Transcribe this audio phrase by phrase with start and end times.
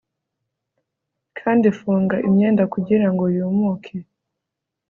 [1.39, 3.95] kandi funga imyenda kugirango yumuke